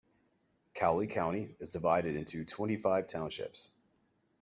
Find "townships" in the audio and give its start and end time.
3.05-3.71